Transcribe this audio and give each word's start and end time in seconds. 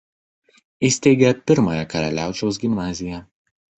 Įsteigė 0.87 1.29
pirmąją 1.51 1.85
Karaliaučiaus 1.93 2.59
gimnaziją. 2.65 3.21